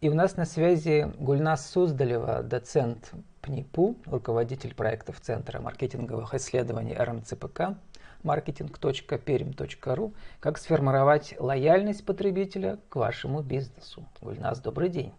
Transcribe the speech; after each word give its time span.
И 0.00 0.08
у 0.08 0.14
нас 0.14 0.38
на 0.38 0.46
связи 0.46 1.12
Гульнас 1.18 1.70
Суздалева, 1.70 2.42
доцент 2.42 3.12
ПНИПУ, 3.42 3.96
руководитель 4.06 4.74
проектов 4.74 5.20
Центра 5.20 5.60
маркетинговых 5.60 6.32
исследований 6.32 6.94
РМЦПК, 6.94 7.76
marketing.perim.ru, 8.22 10.14
как 10.40 10.56
сформировать 10.56 11.34
лояльность 11.38 12.06
потребителя 12.06 12.78
к 12.88 12.96
вашему 12.96 13.42
бизнесу. 13.42 14.08
Гульнас, 14.22 14.60
добрый 14.60 14.88
день. 14.88 15.12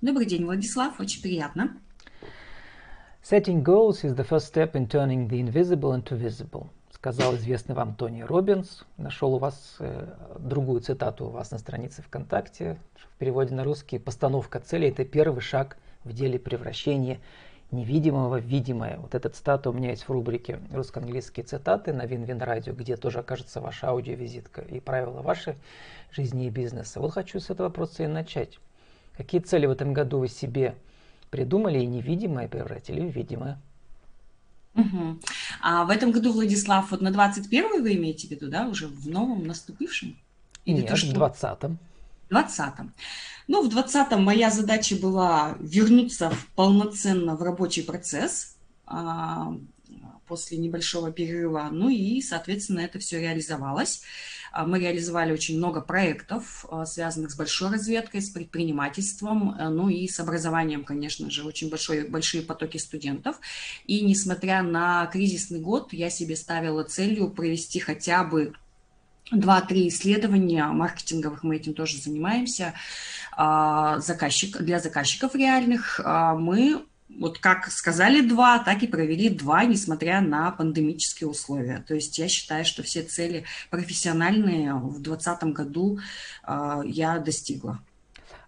Добрый 0.00 0.24
день, 0.24 0.46
Владислав, 0.46 0.98
очень 0.98 1.20
приятно. 1.20 1.76
Setting 3.22 3.62
goals 3.62 4.02
is 4.02 4.14
the 4.14 4.26
first 4.26 4.46
step 4.46 4.74
in 4.74 4.88
turning 4.88 5.28
the 5.28 5.40
invisible 5.40 5.92
into 5.92 6.16
visible 6.16 6.70
сказал 7.04 7.34
известный 7.34 7.74
вам 7.74 7.94
Тони 7.96 8.22
Робинс. 8.22 8.82
Нашел 8.96 9.34
у 9.34 9.38
вас 9.38 9.76
э, 9.78 10.06
другую 10.38 10.80
цитату 10.80 11.26
у 11.26 11.28
вас 11.28 11.50
на 11.50 11.58
странице 11.58 12.00
ВКонтакте. 12.00 12.78
В 12.94 13.18
переводе 13.18 13.54
на 13.54 13.62
русский 13.62 13.98
«Постановка 13.98 14.58
цели– 14.58 14.88
это 14.88 15.04
первый 15.04 15.42
шаг 15.42 15.76
в 16.04 16.14
деле 16.14 16.38
превращения 16.38 17.20
невидимого 17.70 18.38
в 18.38 18.44
видимое». 18.44 18.96
Вот 18.96 19.14
эта 19.14 19.28
цитата 19.28 19.68
у 19.68 19.74
меня 19.74 19.90
есть 19.90 20.04
в 20.04 20.10
рубрике 20.10 20.60
«Русско-английские 20.72 21.44
цитаты» 21.44 21.92
на 21.92 22.06
Вин-Вин 22.06 22.40
Радио, 22.40 22.72
где 22.72 22.96
тоже 22.96 23.18
окажется 23.18 23.60
ваша 23.60 23.88
аудиовизитка 23.88 24.62
и 24.62 24.80
правила 24.80 25.20
вашей 25.20 25.56
жизни 26.10 26.46
и 26.46 26.50
бизнеса. 26.50 27.00
Вот 27.00 27.12
хочу 27.12 27.38
с 27.38 27.50
этого 27.50 27.66
вопроса 27.66 28.04
и 28.04 28.06
начать. 28.06 28.58
Какие 29.14 29.42
цели 29.42 29.66
в 29.66 29.70
этом 29.72 29.92
году 29.92 30.20
вы 30.20 30.28
себе 30.28 30.74
придумали 31.30 31.80
и 31.80 31.86
невидимое 31.86 32.48
превратили 32.48 33.06
в 33.06 33.14
видимое? 33.14 33.60
Угу. 34.74 35.20
А 35.60 35.84
в 35.84 35.90
этом 35.90 36.10
году, 36.10 36.32
Владислав, 36.32 36.90
вот 36.90 37.00
на 37.00 37.10
21 37.10 37.82
вы 37.82 37.94
имеете 37.94 38.26
в 38.26 38.30
виду, 38.30 38.48
да, 38.48 38.66
уже 38.66 38.88
в 38.88 39.08
новом 39.08 39.46
наступившем? 39.46 40.16
Или 40.64 40.78
Нет, 40.78 40.88
то, 40.88 40.96
что... 40.96 41.14
в 41.14 41.22
20-м. 41.22 41.78
В 42.30 42.32
20-м. 42.32 42.92
Ну, 43.46 43.68
в 43.68 43.76
20-м 43.76 44.22
моя 44.22 44.50
задача 44.50 44.96
была 44.96 45.54
вернуться 45.60 46.30
в 46.30 46.46
полноценно 46.54 47.36
в 47.36 47.42
рабочий 47.42 47.82
процесс 47.82 48.56
а, 48.86 49.54
после 50.26 50.58
небольшого 50.58 51.12
перерыва. 51.12 51.68
Ну 51.70 51.88
и, 51.88 52.20
соответственно, 52.20 52.80
это 52.80 52.98
все 52.98 53.20
реализовалось. 53.20 54.02
А, 54.54 54.64
мы 54.64 54.78
реализовали 54.78 55.32
очень 55.32 55.58
много 55.58 55.80
проектов, 55.80 56.64
а, 56.70 56.86
связанных 56.86 57.32
с 57.32 57.36
большой 57.36 57.72
разведкой, 57.72 58.22
с 58.22 58.30
предпринимательством, 58.30 59.50
э, 59.58 59.68
ну 59.68 59.88
и 59.88 60.06
с 60.06 60.20
образованием, 60.20 60.84
конечно 60.84 61.28
же, 61.28 61.42
очень 61.42 61.70
большой, 61.70 62.08
большие 62.08 62.44
потоки 62.44 62.76
студентов. 62.76 63.40
И 63.86 64.00
несмотря 64.02 64.62
на 64.62 65.06
кризисный 65.06 65.58
год, 65.58 65.92
я 65.92 66.08
себе 66.08 66.36
ставила 66.36 66.84
целью 66.84 67.30
провести 67.30 67.80
хотя 67.80 68.22
бы 68.22 68.52
два-три 69.32 69.88
исследования 69.88 70.64
маркетинговых, 70.66 71.42
мы 71.42 71.56
этим 71.56 71.74
тоже 71.74 71.98
занимаемся, 71.98 72.74
а, 73.32 73.98
заказчик, 73.98 74.58
для 74.58 74.78
заказчиков 74.78 75.34
реальных. 75.34 76.00
Мы 76.04 76.84
вот 77.18 77.38
как 77.38 77.66
сказали 77.66 78.20
два, 78.20 78.58
так 78.58 78.82
и 78.82 78.86
провели 78.86 79.28
два, 79.28 79.64
несмотря 79.64 80.20
на 80.20 80.50
пандемические 80.50 81.28
условия. 81.28 81.84
То 81.86 81.94
есть 81.94 82.18
я 82.18 82.28
считаю, 82.28 82.64
что 82.64 82.82
все 82.82 83.02
цели 83.02 83.44
профессиональные 83.70 84.74
в 84.74 85.00
2020 85.00 85.44
году 85.54 85.98
э, 86.46 86.82
я 86.84 87.18
достигла. 87.18 87.80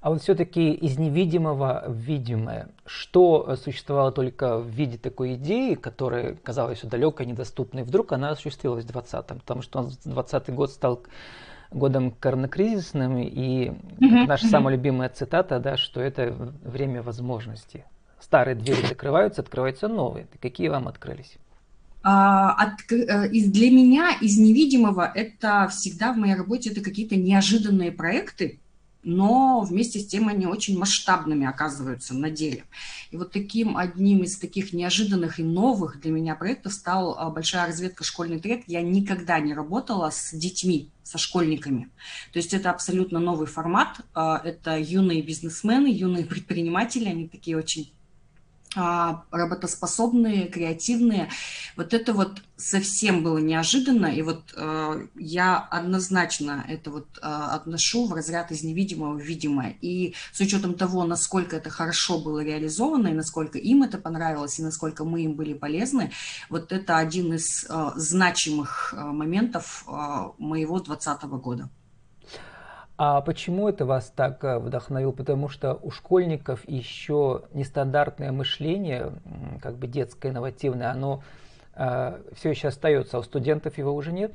А 0.01 0.11
вот 0.11 0.23
все-таки 0.23 0.71
из 0.73 0.99
невидимого 0.99 1.85
в 1.89 1.97
видимое, 1.97 2.69
что 2.85 3.57
существовало 3.57 4.13
только 4.13 4.59
в 4.59 4.69
виде 4.69 4.99
такой 4.99 5.35
идеи, 5.35 5.75
которая 5.75 6.35
казалась 6.35 6.79
все 6.79 6.87
далекой, 6.87 7.27
недоступной, 7.27 7.83
вдруг 7.83 8.13
она 8.13 8.31
осуществилась 8.31 8.85
в 8.85 8.89
2020-м, 8.89 9.41
потому 9.41 9.63
что 9.63 9.83
2020 9.83 10.51
год 10.55 10.71
стал 10.71 11.03
годом 11.73 12.13
коронакризисным, 12.13 13.19
и 13.19 13.69
mm-hmm. 13.69 14.27
наша 14.27 14.47
самая 14.47 14.77
любимая 14.77 15.09
цитата, 15.09 15.59
да, 15.59 15.77
что 15.77 16.01
это 16.01 16.33
время 16.63 17.03
возможностей 17.03 17.83
старые 18.21 18.55
двери 18.55 18.87
закрываются, 18.87 19.43
открываются 19.43 19.89
новые. 19.89 20.27
Какие 20.41 20.69
вам 20.69 20.89
открылись? 20.89 21.37
А, 22.03 22.53
от, 22.53 22.93
э, 22.93 23.29
из, 23.31 23.51
для 23.51 23.69
меня 23.71 24.17
из 24.21 24.39
невидимого 24.39 25.11
это 25.13 25.67
всегда 25.69 26.13
в 26.13 26.17
моей 26.17 26.37
работе 26.37 26.71
это 26.71 26.81
какие-то 26.81 27.17
неожиданные 27.17 27.91
проекты, 27.91 28.61
но 29.03 29.61
вместе 29.61 30.01
с 30.01 30.07
тем 30.07 30.29
они 30.29 30.47
очень 30.47 30.79
масштабными 30.79 31.47
оказываются 31.47 32.15
на 32.15 32.31
деле. 32.31 32.65
И 33.11 33.17
вот 33.17 33.33
таким 33.33 33.77
одним 33.77 34.23
из 34.23 34.37
таких 34.37 34.73
неожиданных 34.73 35.41
и 35.41 35.43
новых 35.43 36.01
для 36.01 36.13
меня 36.13 36.35
проектов 36.35 36.75
стал 36.75 37.17
а, 37.19 37.31
большая 37.31 37.67
разведка 37.67 38.05
школьный 38.05 38.41
трек. 38.41 38.63
Я 38.67 38.83
никогда 38.83 39.41
не 39.41 39.55
работала 39.55 40.11
с 40.11 40.33
детьми, 40.33 40.91
со 41.03 41.19
школьниками. 41.19 41.89
То 42.33 42.39
есть 42.39 42.55
это 42.55 42.71
абсолютно 42.71 43.19
новый 43.19 43.47
формат. 43.47 44.01
А, 44.15 44.41
это 44.45 44.77
юные 44.77 45.23
бизнесмены, 45.23 45.89
юные 45.89 46.25
предприниматели, 46.25 47.09
они 47.09 47.29
такие 47.29 47.57
очень 47.57 47.93
работоспособные, 48.77 50.49
креативные. 50.49 51.31
Вот 51.77 51.95
это 51.95 52.13
вот 52.13 52.43
совсем 52.57 53.23
было 53.23 53.39
неожиданно, 53.39 54.07
и 54.07 54.23
вот 54.23 54.55
э, 54.57 55.07
я 55.15 55.59
однозначно 55.59 56.65
это 56.69 56.91
вот 56.91 57.07
э, 57.19 57.21
отношу 57.23 58.07
в 58.07 58.13
разряд 58.15 58.51
из 58.51 58.63
невидимого 58.63 59.15
в 59.15 59.21
видимое. 59.21 59.77
И 59.83 60.15
с 60.33 60.41
учетом 60.41 60.75
того, 60.75 61.05
насколько 61.05 61.57
это 61.57 61.71
хорошо 61.71 62.19
было 62.19 62.43
реализовано, 62.43 63.09
и 63.09 63.15
насколько 63.15 63.59
им 63.59 63.83
это 63.83 63.99
понравилось, 63.99 64.59
и 64.59 64.63
насколько 64.63 65.05
мы 65.05 65.23
им 65.23 65.35
были 65.35 65.53
полезны, 65.53 66.13
вот 66.49 66.73
это 66.73 66.97
один 66.99 67.35
из 67.35 67.67
э, 67.69 67.91
значимых 67.97 68.95
э, 68.97 69.01
моментов 69.01 69.85
э, 69.87 69.93
моего 70.39 70.81
2020 70.81 71.23
года. 71.43 71.69
А 72.99 73.21
почему 73.21 73.69
это 73.69 73.85
вас 73.85 74.11
так 74.15 74.43
э, 74.43 74.59
вдохновило? 74.59 75.13
Потому 75.13 75.49
что 75.49 75.79
у 75.83 75.91
школьников 75.91 76.67
еще 76.67 77.43
нестандартное 77.53 78.33
мышление, 78.33 79.13
как 79.61 79.77
бы 79.77 79.87
детское, 79.87 80.31
инновативное, 80.31 80.91
оно 80.91 81.23
э, 81.75 82.23
все 82.35 82.51
еще 82.51 82.69
остается, 82.69 83.19
а 83.19 83.21
у 83.21 83.23
студентов 83.23 83.77
его 83.77 83.95
уже 83.95 84.13
нет? 84.13 84.35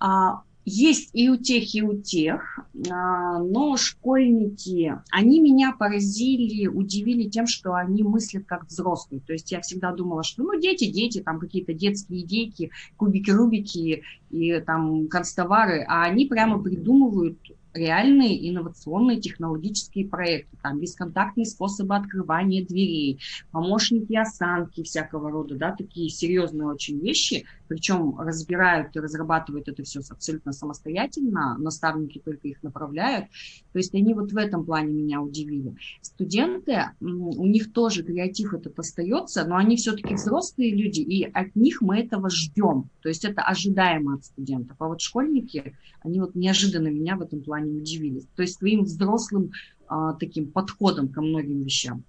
А, 0.00 0.42
есть 0.68 1.10
и 1.12 1.30
у 1.30 1.36
тех, 1.36 1.74
и 1.76 1.82
у 1.82 1.94
тех, 1.94 2.58
а, 2.90 3.38
но 3.38 3.76
школьники, 3.76 5.00
они 5.12 5.40
меня 5.40 5.72
поразили, 5.72 6.66
удивили 6.66 7.28
тем, 7.28 7.46
что 7.46 7.74
они 7.74 8.02
мыслят 8.02 8.46
как 8.46 8.66
взрослые. 8.66 9.22
То 9.24 9.32
есть 9.32 9.52
я 9.52 9.60
всегда 9.60 9.92
думала, 9.92 10.24
что 10.24 10.42
ну 10.42 10.60
дети, 10.60 10.90
дети, 10.90 11.22
там 11.22 11.38
какие-то 11.38 11.72
детские 11.72 12.22
идейки, 12.22 12.72
кубики-рубики 12.96 14.02
и 14.30 14.60
там 14.60 15.06
констовары, 15.06 15.84
а 15.88 16.02
они 16.02 16.26
прямо 16.26 16.60
придумывают 16.60 17.38
реальные 17.76 18.50
инновационные 18.50 19.20
технологические 19.20 20.06
проекты, 20.06 20.56
там 20.62 20.80
бесконтактные 20.80 21.46
способы 21.46 21.94
открывания 21.94 22.64
дверей, 22.64 23.20
помощники 23.52 24.14
осанки 24.14 24.82
всякого 24.82 25.30
рода, 25.30 25.54
да, 25.54 25.72
такие 25.72 26.08
серьезные 26.08 26.66
очень 26.66 26.98
вещи, 26.98 27.44
причем 27.68 28.18
разбирают 28.18 28.94
и 28.96 29.00
разрабатывают 29.00 29.68
это 29.68 29.82
все 29.82 30.00
абсолютно 30.08 30.52
самостоятельно, 30.52 31.56
наставники 31.58 32.20
только 32.24 32.48
их 32.48 32.62
направляют. 32.62 33.26
То 33.72 33.78
есть 33.78 33.94
они 33.94 34.14
вот 34.14 34.32
в 34.32 34.36
этом 34.36 34.64
плане 34.64 34.92
меня 34.92 35.20
удивили. 35.20 35.74
Студенты, 36.02 36.90
у 37.00 37.46
них 37.46 37.72
тоже 37.72 38.02
креатив 38.02 38.54
этот 38.54 38.78
остается, 38.78 39.44
но 39.46 39.56
они 39.56 39.76
все-таки 39.76 40.14
взрослые 40.14 40.74
люди, 40.74 41.00
и 41.00 41.24
от 41.24 41.54
них 41.56 41.80
мы 41.80 41.98
этого 41.98 42.30
ждем. 42.30 42.90
То 43.02 43.08
есть 43.08 43.24
это 43.24 43.42
ожидаемо 43.42 44.14
от 44.14 44.24
студентов. 44.24 44.76
А 44.80 44.88
вот 44.88 45.00
школьники, 45.00 45.76
они 46.02 46.20
вот 46.20 46.34
неожиданно 46.34 46.88
меня 46.88 47.16
в 47.16 47.22
этом 47.22 47.42
плане 47.42 47.72
удивили. 47.72 48.22
То 48.34 48.42
есть 48.42 48.58
своим 48.58 48.84
взрослым 48.84 49.52
а, 49.88 50.14
таким 50.14 50.50
подходом 50.50 51.08
ко 51.08 51.20
многим 51.20 51.62
вещам. 51.62 52.04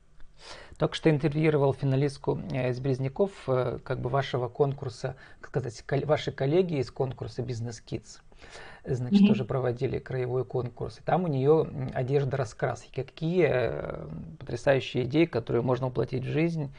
Только 0.78 0.96
что 0.96 1.10
интервьюировал 1.10 1.74
финалистку 1.74 2.40
э, 2.52 2.70
из 2.70 2.80
Близняков, 2.80 3.32
э, 3.48 3.80
как 3.84 4.00
бы 4.00 4.10
вашего 4.10 4.48
конкурса, 4.48 5.16
как 5.42 5.50
сказать, 5.50 6.06
ваши 6.06 6.32
коллеги 6.32 6.76
из 6.76 6.92
конкурса 6.92 7.42
Business 7.42 7.82
Kids. 7.86 8.22
Значит, 8.86 9.22
mm-hmm. 9.22 9.28
тоже 9.28 9.44
проводили 9.44 10.00
краевой 10.00 10.46
конкурс. 10.46 11.00
И 11.00 11.02
там 11.02 11.24
у 11.24 11.28
нее 11.28 11.68
одежда 11.94 12.38
раскраски. 12.38 13.04
Какие 13.04 13.48
э, 13.50 14.08
потрясающие 14.40 15.06
идеи, 15.06 15.26
которые 15.26 15.62
можно 15.62 15.88
воплотить 15.88 16.24
в 16.24 16.30
жизнь, 16.30 16.72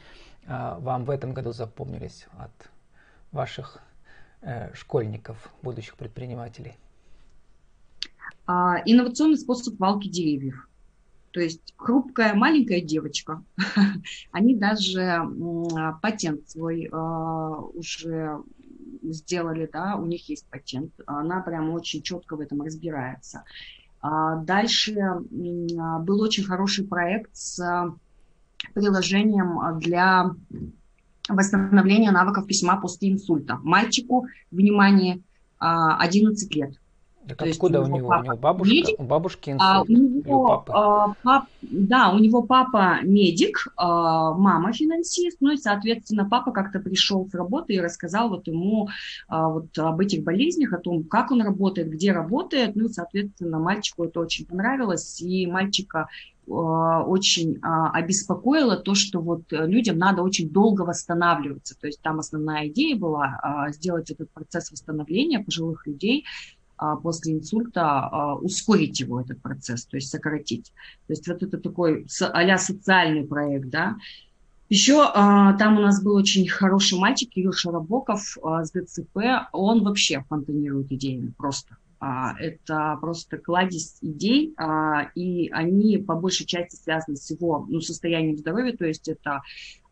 вам 0.47 1.05
в 1.05 1.11
этом 1.11 1.35
году 1.35 1.53
запомнились 1.53 2.27
от 2.39 2.71
ваших 3.33 3.83
школьников, 4.73 5.53
будущих 5.61 5.97
предпринимателей? 5.97 6.79
А, 8.47 8.81
инновационный 8.87 9.37
способ 9.37 9.79
валки 9.79 10.09
деревьев. 10.09 10.68
То 11.39 11.45
есть 11.45 11.73
хрупкая 11.77 12.35
маленькая 12.35 12.81
девочка, 12.81 13.45
они 14.33 14.57
даже 14.57 15.23
патент 16.03 16.51
свой 16.51 16.89
а, 16.91 17.61
уже 17.61 18.43
сделали, 19.05 19.71
да, 19.73 19.95
у 19.95 20.05
них 20.05 20.29
есть 20.29 20.47
патент, 20.51 20.91
она 21.07 21.41
прям 21.41 21.71
очень 21.71 22.03
четко 22.03 22.35
в 22.35 22.41
этом 22.41 22.63
разбирается. 22.63 23.45
А 24.01 24.35
дальше 24.35 24.97
был 25.31 26.21
очень 26.23 26.43
хороший 26.43 26.89
проект 26.89 27.37
с 27.37 27.63
приложением 28.75 29.79
для 29.79 30.33
восстановления 31.29 32.11
навыков 32.11 32.49
письма 32.49 32.81
после 32.81 33.13
инсульта. 33.13 33.61
Мальчику, 33.63 34.27
внимание, 34.51 35.21
11 35.61 36.53
лет. 36.57 36.75
Так 37.29 37.39
То 37.39 37.45
откуда 37.45 37.79
есть 37.79 37.91
у, 37.91 37.93
у 37.93 37.97
него? 37.97 38.09
У 38.09 38.23
него 38.23 38.37
бабушка, 38.37 38.75
медик, 38.75 39.01
у 39.01 39.03
бабушки 39.05 39.51
инсульт, 39.51 39.71
а, 39.71 39.83
у 39.83 39.87
него, 39.87 40.49
папы? 40.49 40.73
А, 40.75 41.15
пап, 41.23 41.45
да, 41.61 42.11
у 42.11 42.19
него 42.19 42.43
папа 42.43 42.99
медик, 43.03 43.69
а, 43.77 44.33
мама 44.33 44.73
финансист, 44.73 45.37
ну 45.41 45.53
и, 45.53 45.57
соответственно, 45.59 46.27
папа 46.29 46.53
как-то 46.53 46.81
пришел 46.81 47.29
с 47.29 47.35
работы 47.35 47.75
и 47.75 47.81
рассказал 47.81 48.31
вот 48.31 48.47
ему 48.47 48.89
а, 49.29 49.49
вот 49.49 49.79
об 49.79 50.01
этих 50.01 50.25
болезнях, 50.25 50.73
о 50.73 50.79
том, 50.79 51.05
как 51.05 51.31
он 51.31 51.43
работает, 51.43 51.91
где 51.91 52.13
работает, 52.13 52.77
ну 52.77 52.87
и, 52.87 52.89
соответственно, 52.89 53.59
мальчику 53.59 54.05
это 54.05 54.21
очень 54.21 54.47
понравилось, 54.47 55.21
и 55.21 55.47
мальчика 55.47 56.09
а, 56.51 57.03
очень 57.03 57.59
а, 57.63 57.91
обеспокоило 57.91 58.77
то, 58.77 58.95
что 58.95 59.21
вот 59.21 59.43
людям 59.51 59.99
надо 59.99 60.23
очень 60.23 60.49
долго 60.49 60.83
восстанавливаться. 60.83 61.77
То 61.79 61.89
есть 61.89 62.01
там 62.01 62.21
основная 62.21 62.69
идея 62.69 62.97
была 62.97 63.39
а, 63.43 63.71
сделать 63.71 64.11
этот 64.11 64.31
процесс 64.31 64.71
восстановления 64.71 65.41
пожилых 65.41 65.87
людей 65.87 66.25
а, 66.25 66.58
после 67.03 67.35
инсульта 67.35 67.83
а, 67.83 68.35
ускорить 68.37 69.01
его, 69.01 69.21
этот 69.21 69.41
процесс, 69.41 69.85
то 69.85 69.97
есть 69.97 70.11
сократить. 70.11 70.73
То 71.07 71.13
есть 71.13 71.27
вот 71.29 71.43
это 71.43 71.59
такой 71.59 72.07
а 72.21 72.59
социальный 72.59 73.25
проект, 73.25 73.69
да. 73.69 73.97
Еще 74.69 75.03
а, 75.03 75.55
там 75.55 75.79
у 75.79 75.81
нас 75.81 76.03
был 76.03 76.15
очень 76.15 76.47
хороший 76.47 76.99
мальчик, 76.99 77.31
Кирилл 77.31 77.53
Шарабоков 77.53 78.37
а, 78.43 78.65
с 78.65 78.71
ДЦП, 78.71 79.49
он 79.53 79.83
вообще 79.83 80.25
фонтанирует 80.29 80.93
идеями 80.93 81.33
просто. 81.37 81.77
А, 82.01 82.35
это 82.39 82.97
просто 83.01 83.39
кладезь 83.39 83.97
идей, 84.03 84.55
а, 84.57 85.11
и 85.15 85.49
они 85.51 85.99
по 85.99 86.15
большей 86.15 86.47
части 86.47 86.77
связаны 86.77 87.17
с 87.17 87.31
его 87.31 87.67
ну, 87.69 87.81
состоянием 87.81 88.37
здоровья, 88.37 88.77
то 88.77 88.85
есть 88.85 89.09
это 89.09 89.41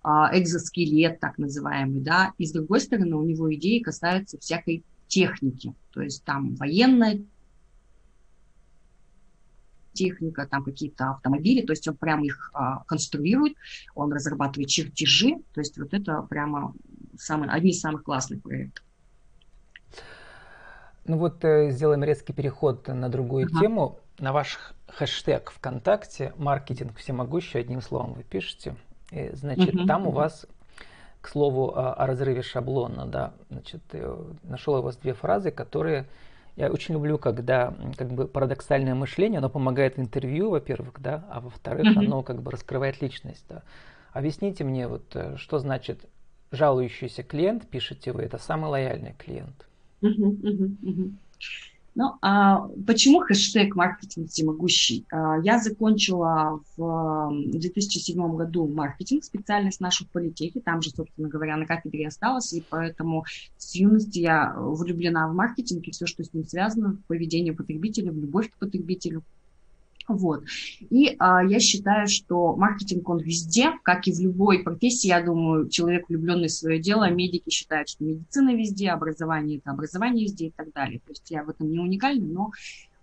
а, 0.04 0.30
экзоскелет 0.38 1.18
так 1.18 1.36
называемый, 1.38 2.00
да, 2.00 2.32
и 2.38 2.46
с 2.46 2.52
другой 2.52 2.80
стороны 2.80 3.16
у 3.16 3.24
него 3.24 3.52
идеи 3.54 3.80
касаются 3.80 4.38
всякой 4.38 4.84
техники, 5.08 5.74
то 5.92 6.02
есть 6.02 6.24
там 6.24 6.54
военная 6.56 7.20
техника, 9.92 10.46
там 10.46 10.62
какие-то 10.62 11.10
автомобили, 11.10 11.64
то 11.64 11.72
есть 11.72 11.88
он 11.88 11.96
прямо 11.96 12.24
их 12.24 12.50
а, 12.52 12.84
конструирует, 12.84 13.56
он 13.94 14.12
разрабатывает 14.12 14.68
чертежи, 14.68 15.36
то 15.54 15.60
есть 15.60 15.78
вот 15.78 15.94
это 15.94 16.22
прямо 16.22 16.74
самый, 17.18 17.48
одни 17.48 17.70
из 17.70 17.80
самых 17.80 18.04
классных 18.04 18.42
проектов. 18.42 18.84
Ну 21.06 21.18
вот 21.18 21.44
э, 21.44 21.70
сделаем 21.70 22.02
резкий 22.04 22.32
переход 22.32 22.88
на 22.88 23.08
другую 23.08 23.46
uh-huh. 23.46 23.60
тему. 23.60 24.00
На 24.18 24.32
ваш 24.32 24.58
хэштег 24.88 25.50
ВКонтакте 25.50 26.32
«Маркетинг 26.36 26.96
всемогущий» 26.96 27.60
одним 27.60 27.80
словом 27.80 28.14
вы 28.14 28.24
пишете. 28.24 28.76
И, 29.12 29.30
значит, 29.34 29.74
uh-huh. 29.74 29.86
там 29.86 30.06
у 30.06 30.10
вас 30.10 30.46
к 31.20 31.28
слову 31.28 31.70
о, 31.70 31.92
о 31.92 32.06
разрыве 32.06 32.42
шаблона, 32.42 33.06
да, 33.06 33.34
значит, 33.50 33.82
э, 33.92 34.24
нашел 34.44 34.74
у 34.74 34.82
вас 34.82 34.96
две 34.96 35.12
фразы, 35.12 35.50
которые 35.50 36.06
я 36.56 36.70
очень 36.70 36.94
люблю, 36.94 37.18
когда 37.18 37.74
как 37.96 38.12
бы 38.12 38.26
парадоксальное 38.26 38.94
мышление, 38.94 39.38
оно 39.38 39.50
помогает 39.50 39.98
интервью, 39.98 40.50
во-первых, 40.50 40.94
да, 41.00 41.24
а 41.30 41.40
во-вторых, 41.40 41.86
mm-hmm. 41.86 42.06
оно 42.06 42.22
как 42.22 42.42
бы 42.42 42.50
раскрывает 42.50 43.02
личность, 43.02 43.44
да. 43.48 43.62
Объясните 44.12 44.64
мне, 44.64 44.88
вот, 44.88 45.14
э, 45.14 45.36
что 45.36 45.58
значит 45.58 46.06
жалующийся 46.52 47.22
клиент, 47.22 47.68
пишете 47.68 48.12
вы, 48.12 48.22
это 48.22 48.38
самый 48.38 48.70
лояльный 48.70 49.14
клиент. 49.18 49.68
Mm-hmm, 50.00 50.40
mm-hmm, 50.40 51.12
ну, 51.96 52.12
а 52.20 52.68
почему 52.86 53.20
хэштег 53.20 53.74
маркетинг 53.74 54.28
всемогущий? 54.28 55.06
А, 55.10 55.38
я 55.42 55.58
закончила 55.58 56.60
в 56.76 57.32
2007 57.52 58.36
году 58.36 58.68
маркетинг, 58.68 59.24
специальность 59.24 59.80
нашу 59.80 60.04
в 60.04 60.10
политехе, 60.10 60.60
там 60.60 60.82
же, 60.82 60.90
собственно 60.90 61.28
говоря, 61.28 61.56
на 61.56 61.64
кафедре 61.64 62.08
осталась, 62.08 62.52
и 62.52 62.62
поэтому 62.68 63.24
с 63.56 63.74
юности 63.74 64.18
я 64.18 64.54
влюблена 64.58 65.26
в 65.26 65.34
маркетинг 65.34 65.88
и 65.88 65.90
все, 65.90 66.04
что 66.04 66.22
с 66.22 66.34
ним 66.34 66.44
связано, 66.44 66.90
в 66.90 67.04
поведение 67.06 67.54
потребителя, 67.54 68.12
в 68.12 68.18
любовь 68.18 68.50
к 68.50 68.58
потребителю. 68.58 69.22
Вот. 70.08 70.44
И 70.90 71.16
а, 71.18 71.44
я 71.44 71.58
считаю, 71.58 72.06
что 72.06 72.54
маркетинг, 72.56 73.08
он 73.08 73.18
везде, 73.18 73.72
как 73.82 74.06
и 74.06 74.12
в 74.12 74.20
любой 74.20 74.60
профессии. 74.60 75.08
Я 75.08 75.22
думаю, 75.22 75.68
человек, 75.68 76.08
влюбленный 76.08 76.48
в 76.48 76.52
свое 76.52 76.78
дело, 76.78 77.10
медики 77.10 77.50
считают, 77.50 77.88
что 77.88 78.04
медицина 78.04 78.54
везде, 78.54 78.90
образование– 78.90 79.58
это 79.58 79.70
образование 79.70 80.24
везде 80.24 80.46
и 80.46 80.50
так 80.50 80.72
далее. 80.72 81.00
То 81.00 81.10
есть 81.10 81.30
я 81.30 81.42
в 81.44 81.50
этом 81.50 81.70
не 81.70 81.78
уникальна, 81.78 82.26
но 82.26 82.50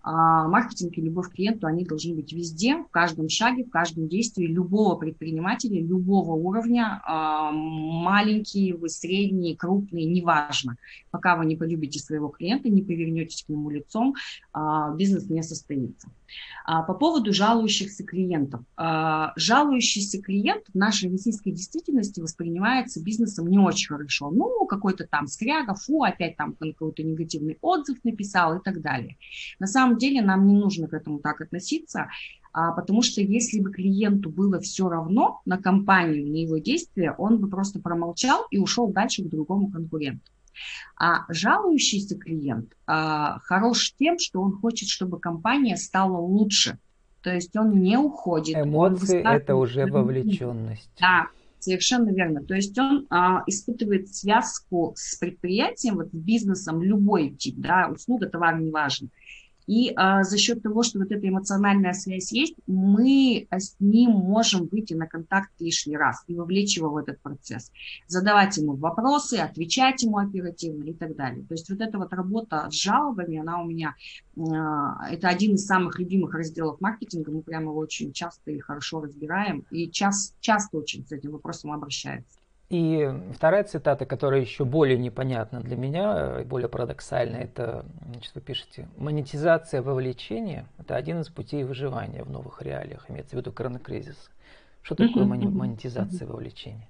а, 0.06 0.46
маркетинг 0.48 0.98
и 0.98 1.00
любовь 1.00 1.30
к 1.30 1.32
клиенту, 1.32 1.66
они 1.66 1.84
должны 1.86 2.14
быть 2.14 2.30
везде, 2.30 2.76
в 2.76 2.88
каждом 2.90 3.30
шаге, 3.30 3.64
в 3.64 3.70
каждом 3.70 4.06
действии 4.06 4.44
любого 4.44 4.96
предпринимателя, 4.96 5.80
любого 5.80 6.32
уровня, 6.32 7.00
а, 7.06 7.50
маленькие 7.50 8.76
вы, 8.76 8.90
средние, 8.90 9.56
крупные, 9.56 10.04
неважно. 10.04 10.76
Пока 11.10 11.36
вы 11.36 11.46
не 11.46 11.56
полюбите 11.56 12.00
своего 12.00 12.28
клиента, 12.28 12.68
не 12.68 12.82
повернетесь 12.82 13.44
к 13.44 13.48
нему 13.48 13.70
лицом, 13.70 14.14
а, 14.52 14.94
бизнес 14.94 15.30
не 15.30 15.42
состоится. 15.42 16.10
По 16.66 16.94
поводу 16.94 17.32
жалующихся 17.32 18.04
клиентов. 18.04 18.62
Жалующийся 19.36 20.20
клиент 20.20 20.64
в 20.72 20.74
нашей 20.74 21.10
российской 21.10 21.50
действительности 21.50 22.20
воспринимается 22.20 23.02
бизнесом 23.02 23.48
не 23.48 23.58
очень 23.58 23.88
хорошо. 23.88 24.30
Ну, 24.30 24.66
какой-то 24.66 25.06
там 25.06 25.26
скряга, 25.26 25.74
фу, 25.74 26.02
опять 26.02 26.36
там 26.36 26.54
какой-то 26.54 27.02
негативный 27.02 27.58
отзыв 27.60 27.98
написал 28.04 28.58
и 28.58 28.62
так 28.62 28.80
далее. 28.80 29.16
На 29.58 29.66
самом 29.66 29.94
самом 29.94 29.98
деле 29.98 30.22
нам 30.22 30.46
не 30.46 30.54
нужно 30.54 30.88
к 30.88 30.94
этому 30.94 31.18
так 31.18 31.40
относиться, 31.40 32.08
а, 32.52 32.72
потому 32.72 33.02
что 33.02 33.20
если 33.20 33.60
бы 33.60 33.70
клиенту 33.70 34.30
было 34.30 34.60
все 34.60 34.88
равно 34.88 35.40
на 35.44 35.58
компанию, 35.58 36.26
на 36.26 36.36
его 36.36 36.58
действия, 36.58 37.14
он 37.18 37.38
бы 37.38 37.48
просто 37.48 37.80
промолчал 37.80 38.46
и 38.50 38.58
ушел 38.58 38.88
дальше 38.88 39.22
к 39.22 39.28
другому 39.28 39.70
конкуренту. 39.70 40.30
А 40.96 41.24
жалующийся 41.28 42.16
клиент 42.16 42.72
а, 42.86 43.38
хорош 43.40 43.94
тем, 43.98 44.18
что 44.18 44.40
он 44.40 44.52
хочет, 44.52 44.88
чтобы 44.88 45.18
компания 45.18 45.76
стала 45.76 46.18
лучше. 46.18 46.78
То 47.22 47.32
есть 47.32 47.56
он 47.56 47.80
не 47.80 47.96
уходит. 47.96 48.56
Эмоции– 48.56 49.22
это 49.24 49.56
уже 49.56 49.86
вовлеченность. 49.86 50.90
Да, 51.00 51.28
Совершенно 51.64 52.10
верно. 52.10 52.42
То 52.42 52.54
есть 52.54 52.78
он 52.78 53.06
а, 53.08 53.42
испытывает 53.46 54.14
связку 54.14 54.92
с 54.96 55.16
предприятием, 55.16 55.94
вот 55.94 56.08
с 56.12 56.14
бизнесом, 56.14 56.82
любой 56.82 57.30
тип, 57.30 57.54
да, 57.56 57.88
услуга, 57.90 58.28
товар, 58.28 58.60
неважно. 58.60 59.08
И 59.66 59.92
а, 59.96 60.24
за 60.24 60.36
счет 60.38 60.62
того, 60.62 60.82
что 60.82 60.98
вот 60.98 61.10
эта 61.10 61.28
эмоциональная 61.28 61.92
связь 61.92 62.32
есть, 62.32 62.54
мы 62.66 63.46
с 63.50 63.76
ним 63.80 64.10
можем 64.10 64.66
выйти 64.66 64.94
на 64.94 65.06
контакт 65.06 65.50
лишний 65.58 65.96
раз 65.96 66.22
и 66.26 66.34
вовлечь 66.34 66.76
его 66.76 66.90
в 66.90 66.96
этот 66.96 67.20
процесс. 67.20 67.70
Задавать 68.06 68.56
ему 68.56 68.74
вопросы, 68.74 69.34
отвечать 69.34 70.02
ему 70.02 70.18
оперативно 70.18 70.84
и 70.84 70.92
так 70.92 71.16
далее. 71.16 71.44
То 71.46 71.54
есть 71.54 71.70
вот 71.70 71.80
эта 71.80 71.98
вот 71.98 72.12
работа 72.12 72.68
с 72.70 72.74
жалобами, 72.74 73.38
она 73.38 73.62
у 73.62 73.66
меня, 73.66 73.94
а, 74.36 75.08
это 75.08 75.28
один 75.28 75.54
из 75.54 75.64
самых 75.64 75.98
любимых 75.98 76.34
разделов 76.34 76.80
маркетинга. 76.80 77.32
Мы 77.32 77.42
прямо 77.42 77.70
его 77.70 77.76
очень 77.76 78.12
часто 78.12 78.50
и 78.50 78.58
хорошо 78.58 79.00
разбираем. 79.00 79.64
И 79.70 79.90
час, 79.90 80.34
часто 80.40 80.78
очень 80.78 81.06
с 81.06 81.12
этим 81.12 81.32
вопросом 81.32 81.72
обращаются. 81.72 82.43
И 82.70 83.10
вторая 83.34 83.64
цитата, 83.64 84.06
которая 84.06 84.40
еще 84.40 84.64
более 84.64 84.96
непонятна 84.96 85.60
для 85.60 85.76
меня, 85.76 86.42
более 86.44 86.68
парадоксальна, 86.68 87.36
это, 87.36 87.84
значит, 88.06 88.34
вы 88.34 88.40
пишете, 88.40 88.88
монетизация 88.96 89.82
вовлечения– 89.82 90.66
это 90.78 90.96
один 90.96 91.20
из 91.20 91.28
путей 91.28 91.64
выживания 91.64 92.24
в 92.24 92.30
новых 92.30 92.62
реалиях, 92.62 93.10
имеется 93.10 93.36
в 93.36 93.38
виду 93.38 93.52
коронакризис. 93.52 94.30
Что 94.82 94.94
такое 94.94 95.24
монетизация 95.24 96.26
вовлечения? 96.26 96.88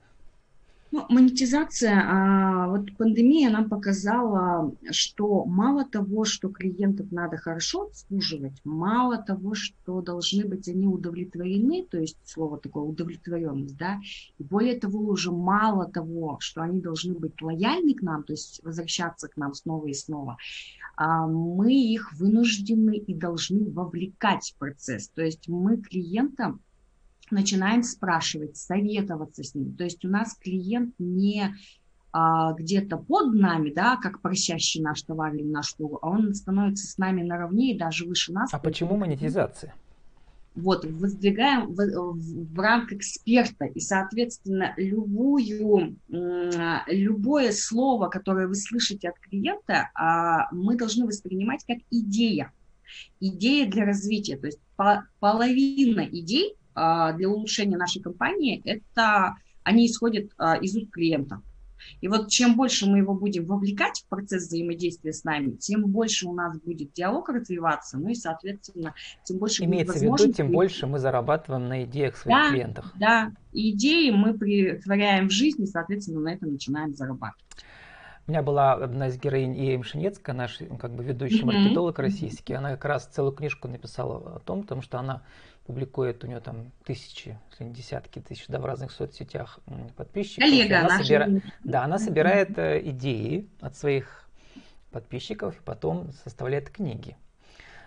Ну, 0.95 1.05
монетизация, 1.09 2.01
а, 2.07 2.69
вот 2.69 2.97
пандемия 2.97 3.51
нам 3.51 3.69
показала, 3.69 4.73
что 4.93 5.45
мало 5.45 5.85
того, 5.85 6.25
что 6.25 6.51
клиентов 6.51 7.11
надо 7.11 7.37
хорошо 7.37 7.89
обслуживать, 7.89 8.61
мало 8.63 9.19
того, 9.19 9.55
что 9.55 10.03
должны 10.03 10.45
быть 10.45 10.69
они 10.69 10.87
удовлетворены, 10.87 11.85
то 11.91 11.99
есть 11.99 12.17
слово 12.23 12.59
такое 12.59 12.85
удовлетворенность, 12.85 13.77
да, 13.77 13.99
и 14.39 14.45
более 14.45 14.79
того, 14.79 15.01
уже 15.01 15.33
мало 15.33 15.91
того, 15.91 16.37
что 16.39 16.63
они 16.63 16.81
должны 16.81 17.15
быть 17.15 17.43
лояльны 17.43 17.95
к 17.95 18.03
нам, 18.03 18.23
то 18.23 18.33
есть 18.33 18.63
возвращаться 18.63 19.27
к 19.27 19.37
нам 19.37 19.53
снова 19.53 19.89
и 19.89 19.95
снова, 19.95 20.37
а, 20.97 21.27
мы 21.27 21.75
их 21.75 22.13
вынуждены 22.13 22.99
и 22.99 23.15
должны 23.15 23.69
вовлекать 23.69 24.53
в 24.55 24.59
процесс. 24.59 25.09
То 25.09 25.23
есть 25.23 25.49
мы 25.49 25.79
клиентам 25.79 26.61
начинаем 27.31 27.83
спрашивать, 27.83 28.57
советоваться 28.57 29.43
с 29.43 29.55
ним. 29.55 29.75
То 29.77 29.85
есть 29.85 30.05
у 30.05 30.09
нас 30.09 30.37
клиент 30.37 30.95
не 30.99 31.55
а, 32.13 32.53
где-то 32.53 32.97
под 32.97 33.35
нами, 33.35 33.71
да, 33.71 33.97
как 33.97 34.21
просящий 34.21 34.81
наш 34.81 35.03
товар 35.03 35.35
или 35.35 35.43
наш 35.43 35.73
услугу, 35.73 35.99
а 36.01 36.11
он 36.11 36.33
становится 36.33 36.87
с 36.87 36.97
нами 36.97 37.23
наравне 37.23 37.75
и 37.75 37.79
даже 37.79 38.07
выше 38.07 38.33
нас. 38.33 38.55
А 38.55 38.59
почему 38.61 38.97
монетизация? 38.97 39.75
Вот, 40.55 40.85
воздвигаем 40.85 41.67
в, 41.67 41.75
в, 41.75 42.55
в 42.55 42.61
ранг 42.61 42.93
эксперта, 42.93 43.65
и, 43.65 43.81
соответственно, 43.81 44.73
любую, 44.77 45.97
любое 46.09 47.51
слово, 47.51 48.07
которое 48.07 48.47
вы 48.47 48.55
слышите 48.55 49.09
от 49.09 49.19
клиента, 49.19 49.91
а, 49.97 50.49
мы 50.53 50.77
должны 50.77 51.07
воспринимать 51.07 51.65
как 51.67 51.79
идея. 51.91 52.53
Идея 53.19 53.69
для 53.69 53.87
развития. 53.87 54.37
То 54.37 54.47
есть 54.47 54.61
половина 55.19 56.03
идей 56.03 56.55
для 56.75 57.29
улучшения 57.29 57.77
нашей 57.77 58.03
компании, 58.03 58.61
это 58.65 59.37
они 59.63 59.87
исходят 59.87 60.31
а, 60.39 60.57
из 60.57 60.77
уст 60.77 60.91
клиента. 60.91 61.41
И 62.01 62.09
вот 62.09 62.29
чем 62.29 62.57
больше 62.57 62.89
мы 62.89 62.99
его 62.99 63.15
будем 63.15 63.47
вовлекать 63.47 64.01
в 64.01 64.09
процесс 64.09 64.47
взаимодействия 64.47 65.13
с 65.13 65.25
нами, 65.25 65.53
тем 65.53 65.87
больше 65.87 66.27
у 66.27 66.33
нас 66.33 66.59
будет 66.59 66.93
диалог 66.93 67.29
развиваться, 67.29 67.99
ну 67.99 68.09
и, 68.09 68.15
соответственно, 68.15 68.95
тем 69.25 69.39
больше 69.39 69.65
Имеется 69.65 69.99
в 69.99 70.03
виду, 70.03 70.33
тем 70.33 70.51
больше 70.51 70.87
мы 70.87 70.99
зарабатываем 70.99 71.69
на 71.69 71.85
идеях 71.85 72.17
своих 72.17 72.37
да, 72.37 72.51
клиентов. 72.51 72.93
Да, 72.99 73.33
идеи 73.53 74.11
мы 74.11 74.35
притворяем 74.35 75.29
в 75.29 75.33
жизнь, 75.33 75.63
и, 75.63 75.67
соответственно, 75.67 76.21
на 76.21 76.33
этом 76.33 76.53
начинаем 76.53 76.95
зарабатывать. 76.95 77.45
У 78.27 78.31
меня 78.31 78.43
была 78.43 78.73
одна 78.73 79.09
из 79.09 79.19
героинь 79.19 79.55
Ия 79.55 79.79
Мшинецкая, 79.79 80.35
наш 80.35 80.59
как 80.81 80.95
бы 80.95 81.05
ведущий 81.05 81.43
mm-hmm. 81.43 81.45
маркетолог 81.45 81.99
российский. 81.99 82.55
Она 82.55 82.71
как 82.71 82.87
раз 82.87 83.07
целую 83.07 83.33
книжку 83.33 83.69
написала 83.69 84.37
о 84.37 84.39
том, 84.39 84.63
потому 84.63 84.81
что 84.81 84.99
она 84.99 85.23
публикует 85.67 86.23
у 86.25 86.27
нее 86.27 86.41
там 86.41 86.71
тысячи, 86.85 87.39
если 87.51 87.65
не 87.65 87.73
десятки 87.73 88.21
тысяч, 88.21 88.47
да, 88.49 88.59
в 88.59 88.67
разных 88.67 88.93
соцсетях 88.93 89.59
подписчиков. 89.97 90.45
Коллега 90.45 90.81
она 90.81 90.99
собира... 90.99 91.29
Да, 91.65 91.85
она 91.85 91.99
собирает 91.99 92.59
э, 92.59 92.81
идеи 92.91 93.49
от 93.61 93.77
своих 93.77 94.29
подписчиков 94.91 95.57
и 95.57 95.63
потом 95.65 96.13
составляет 96.25 96.71
книги, 96.71 97.17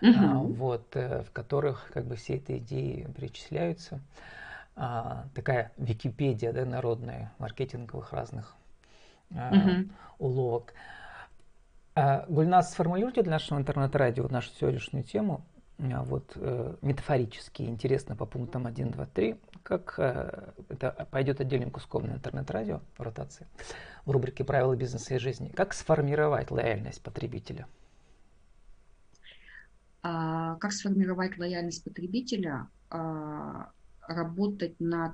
а, 0.01 0.35
вот, 0.35 0.95
э, 0.95 1.23
в 1.23 1.31
которых 1.31 1.89
как 1.93 2.05
бы 2.05 2.15
все 2.15 2.35
эти 2.35 2.57
идеи 2.57 3.07
перечисляются. 3.15 4.01
А, 4.75 5.25
такая 5.33 5.71
Википедия, 5.77 6.51
да, 6.53 6.65
народная, 6.65 7.31
маркетинговых 7.37 8.11
разных 8.11 8.55
угу. 9.31 9.89
уловок. 10.19 10.73
А, 11.95 12.25
Гульнас, 12.27 12.71
сформулируйте 12.71 13.21
для 13.21 13.33
нашего 13.33 13.59
интернет-радио 13.59 14.27
нашу 14.27 14.49
сегодняшнюю 14.59 15.03
тему 15.03 15.45
вот, 15.77 16.31
э, 16.35 16.75
метафорически, 16.81 17.61
интересно 17.63 18.15
по 18.15 18.25
пунктам 18.25 18.65
1, 18.65 18.91
2, 18.91 19.05
3, 19.05 19.35
как 19.63 19.95
э, 19.99 20.53
это 20.69 21.07
пойдет 21.11 21.39
отдельным 21.39 21.69
куском 21.69 22.07
на 22.07 22.13
интернет-радио 22.13 22.81
в 22.97 23.01
ротации 23.01 23.45
в 24.05 24.11
рубрике 24.11 24.43
«Правила 24.43 24.75
бизнеса 24.75 25.15
и 25.15 25.19
жизни». 25.19 25.49
Как 25.49 25.73
сформировать 25.73 26.49
лояльность 26.49 27.01
потребителя? 27.01 27.67
А, 30.01 30.55
как 30.55 30.71
сформировать 30.71 31.37
лояльность 31.37 31.83
потребителя? 31.83 32.69
А, 32.89 33.69
работать 34.07 34.79
над 34.79 35.13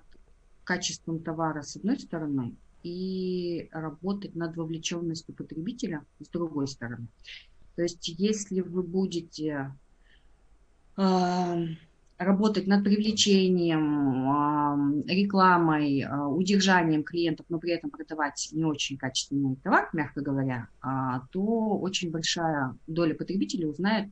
качеством 0.63 1.19
товара 1.19 1.63
с 1.63 1.75
одной 1.75 1.99
стороны 1.99 2.55
и 2.83 3.67
работать 3.71 4.35
над 4.35 4.55
вовлеченностью 4.55 5.33
потребителя 5.33 6.05
с 6.19 6.27
другой 6.29 6.67
стороны. 6.67 7.07
То 7.75 7.81
есть 7.81 8.07
если 8.07 8.61
вы 8.61 8.83
будете 8.83 9.73
работать 12.23 12.67
над 12.67 12.83
привлечением, 12.83 15.03
э, 15.07 15.13
рекламой, 15.13 16.01
э, 16.01 16.25
удержанием 16.25 17.03
клиентов, 17.03 17.45
но 17.49 17.59
при 17.59 17.71
этом 17.71 17.89
продавать 17.89 18.49
не 18.51 18.65
очень 18.65 18.97
качественный 18.97 19.55
товар, 19.57 19.89
мягко 19.93 20.21
говоря, 20.21 20.67
э, 20.83 20.87
то 21.31 21.77
очень 21.79 22.11
большая 22.11 22.75
доля 22.87 23.13
потребителей 23.13 23.67
узнает, 23.67 24.09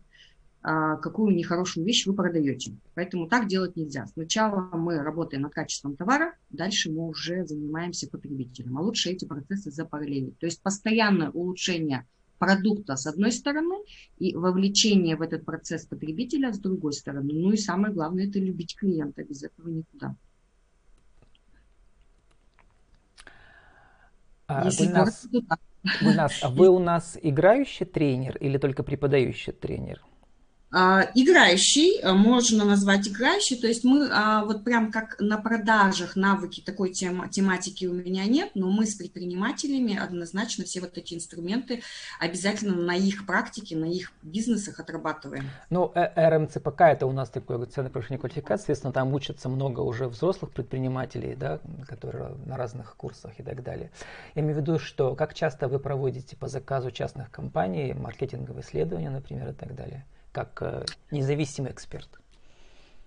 а, 0.63 0.97
какую 0.97 1.35
нехорошую 1.35 1.87
вещь 1.87 2.05
вы 2.05 2.13
продаете. 2.13 2.75
Поэтому 2.93 3.27
так 3.27 3.47
делать 3.47 3.75
нельзя. 3.75 4.05
Сначала 4.05 4.69
мы 4.77 5.01
работаем 5.01 5.41
над 5.41 5.53
качеством 5.53 5.95
товара, 5.95 6.35
дальше 6.51 6.91
мы 6.91 7.07
уже 7.07 7.47
занимаемся 7.47 8.07
потребителем. 8.07 8.77
А 8.77 8.81
лучше 8.81 9.09
эти 9.09 9.25
процессы 9.25 9.71
запараллелить. 9.71 10.37
То 10.37 10.45
есть 10.45 10.61
постоянное 10.61 11.31
улучшение 11.31 12.05
продукта 12.41 12.95
с 12.95 13.05
одной 13.05 13.31
стороны 13.31 13.75
и 14.17 14.35
вовлечение 14.35 15.15
в 15.15 15.21
этот 15.21 15.45
процесс 15.45 15.85
потребителя 15.85 16.51
с 16.51 16.57
другой 16.57 16.93
стороны. 16.93 17.33
Ну 17.33 17.51
и 17.51 17.57
самое 17.57 17.93
главное 17.93 18.27
это 18.27 18.39
любить 18.39 18.75
клиента, 18.75 19.23
без 19.23 19.43
этого 19.43 19.69
никуда. 19.69 20.15
А, 24.47 24.65
Если 24.65 24.87
Гульнас, 24.87 25.27
Гульнас, 26.01 26.39
а 26.41 26.49
вы 26.49 26.69
у 26.77 26.79
нас 26.79 27.15
играющий 27.21 27.85
тренер 27.85 28.37
или 28.37 28.57
только 28.57 28.81
преподающий 28.81 29.53
тренер? 29.53 30.01
А, 30.73 31.09
играющий, 31.15 31.99
э, 31.99 32.13
можно 32.13 32.63
назвать 32.63 33.05
играющий, 33.05 33.57
то 33.57 33.67
есть 33.67 33.83
мы 33.83 34.07
а, 34.09 34.45
вот 34.45 34.63
прям 34.63 34.89
как 34.89 35.19
на 35.19 35.37
продажах 35.37 36.15
навыки 36.15 36.61
такой 36.65 36.91
тем, 36.91 37.29
тематики 37.29 37.85
у 37.85 37.93
меня 37.93 38.23
нет, 38.25 38.51
но 38.55 38.71
мы 38.71 38.85
с 38.85 38.95
предпринимателями 38.95 39.97
однозначно 39.97 40.63
все 40.63 40.79
вот 40.79 40.97
эти 40.97 41.13
инструменты 41.13 41.81
обязательно 42.21 42.75
на 42.75 42.95
их 42.95 43.25
практике, 43.25 43.75
на 43.75 43.85
их 43.85 44.13
бизнесах 44.21 44.79
отрабатываем. 44.79 45.49
Ну, 45.69 45.91
э, 45.93 46.29
РМЦПК 46.29 46.81
это 46.81 47.05
у 47.05 47.11
нас 47.11 47.29
такой 47.29 47.65
центр 47.65 47.91
повышения 47.91 48.17
квалификации, 48.17 48.61
соответственно, 48.61 48.93
там 48.93 49.13
учатся 49.13 49.49
много 49.49 49.81
уже 49.81 50.07
взрослых 50.07 50.51
предпринимателей, 50.51 51.35
да, 51.35 51.59
которые 51.85 52.35
на 52.45 52.55
разных 52.55 52.95
курсах 52.95 53.33
и 53.37 53.43
так 53.43 53.61
далее. 53.61 53.91
Я 54.35 54.41
имею 54.41 54.55
в 54.55 54.61
виду, 54.61 54.79
что 54.79 55.15
как 55.15 55.33
часто 55.33 55.67
вы 55.67 55.79
проводите 55.79 56.37
по 56.37 56.47
заказу 56.47 56.91
частных 56.91 57.29
компаний 57.29 57.93
маркетинговые 57.93 58.63
исследования, 58.63 59.09
например, 59.09 59.49
и 59.49 59.53
так 59.53 59.75
далее? 59.75 60.05
Как 60.31 60.61
э, 60.61 60.85
независимый 61.11 61.71
эксперт? 61.71 62.21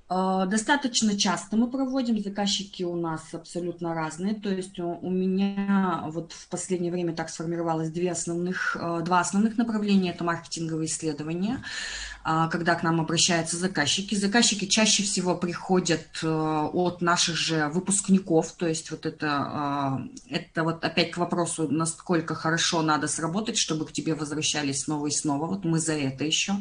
А, 0.06 0.44
достаточно 0.46 1.16
часто 1.16 1.56
мы 1.56 1.70
проводим, 1.70 2.22
заказчики 2.22 2.82
у 2.82 2.94
нас 2.94 3.32
абсолютно 3.32 3.94
разные, 3.94 4.34
то 4.34 4.50
есть 4.50 4.78
у 4.78 5.10
меня 5.10 6.04
вот 6.08 6.32
в 6.32 6.48
последнее 6.48 6.92
время 6.92 7.14
так 7.14 7.30
сформировалось 7.30 7.90
две 7.90 8.12
основных, 8.12 8.76
э, 8.78 9.00
два 9.02 9.20
основных 9.20 9.56
направления, 9.56 10.10
это 10.10 10.22
маркетинговые 10.22 10.86
исследования, 10.86 11.64
когда 12.24 12.74
к 12.74 12.82
нам 12.82 13.00
обращаются 13.00 13.56
заказчики. 13.56 14.14
Заказчики 14.14 14.64
чаще 14.64 15.02
всего 15.02 15.34
приходят 15.34 16.06
э, 16.22 16.26
от 16.26 17.02
наших 17.02 17.36
же 17.36 17.68
выпускников, 17.68 18.52
то 18.52 18.66
есть 18.66 18.90
вот 18.90 19.04
это, 19.04 19.28
а, 19.30 20.00
это 20.30 20.64
вот 20.64 20.82
опять 20.84 21.10
к 21.10 21.18
вопросу, 21.18 21.68
насколько 21.68 22.34
хорошо 22.34 22.80
надо 22.80 23.08
сработать, 23.08 23.58
чтобы 23.58 23.84
к 23.84 23.92
тебе 23.92 24.14
возвращались 24.14 24.84
снова 24.84 25.08
и 25.08 25.10
снова. 25.10 25.46
Вот 25.46 25.64
мы 25.64 25.78
за 25.78 25.92
это 25.92 26.24
еще. 26.24 26.54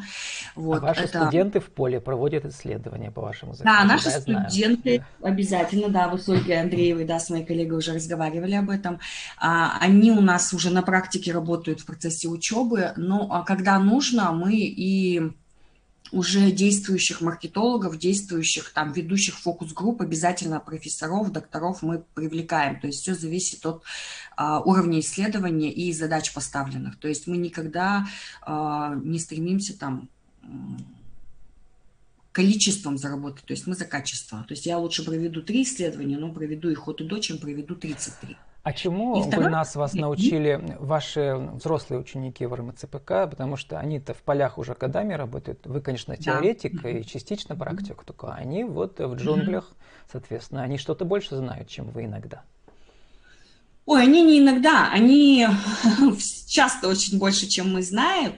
Вот, 0.55 0.79
а 0.79 0.87
ваши 0.87 1.03
это... 1.03 1.21
студенты 1.21 1.61
в 1.61 1.71
поле 1.71 2.01
проводят 2.01 2.43
исследования 2.45 3.09
по 3.09 3.21
вашему 3.21 3.53
заказу? 3.53 3.77
Да, 3.77 3.85
наши 3.85 4.05
да, 4.05 4.19
студенты 4.19 5.05
обязательно, 5.21 5.87
да, 5.87 6.09
вы 6.09 6.19
с 6.19 6.27
Ольгой 6.27 6.59
Андреевой, 6.59 7.05
да, 7.05 7.19
с 7.19 7.29
моей 7.29 7.45
коллегой 7.45 7.77
уже 7.77 7.93
разговаривали 7.93 8.55
об 8.55 8.69
этом. 8.69 8.99
Они 9.37 10.11
у 10.11 10.19
нас 10.19 10.53
уже 10.53 10.71
на 10.71 10.81
практике 10.81 11.31
работают 11.31 11.79
в 11.79 11.85
процессе 11.85 12.27
учебы, 12.27 12.91
но 12.97 13.45
когда 13.47 13.79
нужно, 13.79 14.33
мы 14.33 14.55
и 14.55 15.31
уже 16.13 16.51
действующих 16.51 17.21
маркетологов, 17.21 17.97
действующих 17.97 18.71
там 18.71 18.93
ведущих 18.93 19.39
фокус-групп, 19.39 20.01
обязательно 20.01 20.59
профессоров, 20.59 21.31
докторов 21.31 21.81
мы 21.81 22.03
привлекаем. 22.13 22.79
То 22.79 22.87
есть 22.87 23.01
все 23.01 23.15
зависит 23.15 23.65
от 23.65 23.83
а, 24.37 24.61
уровня 24.61 24.99
исследования 24.99 25.71
и 25.71 25.91
задач 25.91 26.33
поставленных. 26.33 26.99
То 26.99 27.07
есть 27.07 27.27
мы 27.27 27.37
никогда 27.37 28.07
а, 28.41 28.95
не 28.95 29.19
стремимся 29.19 29.77
там 29.77 30.07
количеством 32.31 32.97
заработать, 32.97 33.45
то 33.45 33.53
есть 33.53 33.67
мы 33.67 33.75
за 33.75 33.85
качество. 33.85 34.43
То 34.47 34.53
есть 34.53 34.65
я 34.65 34.77
лучше 34.77 35.03
проведу 35.03 35.41
три 35.41 35.63
исследования, 35.63 36.17
но 36.17 36.31
проведу 36.31 36.69
их 36.69 36.87
от 36.87 37.01
и 37.01 37.03
до, 37.05 37.19
чем 37.19 37.37
проведу 37.37 37.75
33. 37.75 38.37
А 38.63 38.71
чему 38.71 39.19
и 39.19 39.27
второй... 39.27 39.49
нас 39.49 39.75
вас 39.75 39.93
научили 39.93 40.77
ваши 40.79 41.35
взрослые 41.35 41.99
ученики 41.99 42.45
в 42.45 42.53
РМЦПК, 42.53 43.29
потому 43.29 43.57
что 43.57 43.77
они-то 43.77 44.13
в 44.13 44.23
полях 44.23 44.57
уже 44.57 44.73
годами 44.73 45.13
работают. 45.13 45.67
Вы, 45.67 45.81
конечно, 45.81 46.15
теоретик 46.15 46.81
да. 46.81 46.89
и 46.89 47.03
частично 47.03 47.57
практик, 47.57 48.01
только 48.05 48.33
они 48.33 48.63
вот 48.63 48.99
в 48.99 49.15
джунглях, 49.15 49.69
соответственно, 50.09 50.63
они 50.63 50.77
что-то 50.77 51.03
больше 51.03 51.35
знают, 51.35 51.67
чем 51.67 51.89
вы 51.89 52.05
иногда. 52.05 52.43
Ой, 53.85 54.01
они 54.01 54.23
не 54.23 54.39
иногда, 54.39 54.89
они 54.91 55.45
часто 56.47 56.87
очень 56.87 57.19
больше, 57.19 57.47
чем 57.47 57.73
мы 57.73 57.81
знаем, 57.81 58.33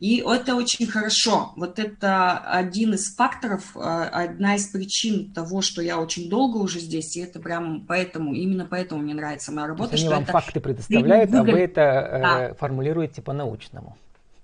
и 0.00 0.16
это 0.26 0.56
очень 0.56 0.86
хорошо. 0.86 1.52
Вот 1.56 1.78
это 1.78 2.38
один 2.38 2.94
из 2.94 3.14
факторов, 3.14 3.76
а, 3.76 4.08
одна 4.08 4.56
из 4.56 4.66
причин 4.66 5.32
того, 5.32 5.62
что 5.62 5.82
я 5.82 6.00
очень 6.00 6.28
долго 6.28 6.56
уже 6.56 6.80
здесь, 6.80 7.16
и 7.16 7.20
это 7.20 7.38
прям 7.38 7.84
поэтому, 7.86 8.34
именно 8.34 8.66
поэтому 8.68 9.02
мне 9.02 9.14
нравится 9.14 9.52
моя 9.52 9.68
работа. 9.68 9.94
Они 9.94 10.08
вам 10.08 10.24
факты 10.24 10.58
предоставляют, 10.60 11.32
а 11.32 11.44
вы 11.44 11.60
это 11.60 11.80
э, 11.80 12.20
да. 12.20 12.54
формулируете 12.54 13.22
по-научному. 13.22 13.96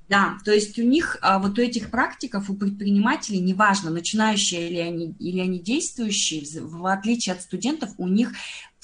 Да, 0.08 0.34
то 0.44 0.52
есть 0.52 0.78
у 0.78 0.82
них, 0.82 1.16
а, 1.22 1.38
вот 1.38 1.58
у 1.58 1.62
этих 1.62 1.90
практиков, 1.90 2.50
у 2.50 2.54
предпринимателей, 2.54 3.40
неважно, 3.40 3.90
начинающие 3.90 4.68
или 4.68 4.78
они, 4.78 5.14
или 5.18 5.40
они 5.40 5.58
действующие, 5.58 6.44
в 6.60 6.86
отличие 6.86 7.34
от 7.34 7.40
студентов, 7.40 7.90
у 7.96 8.06
них 8.06 8.32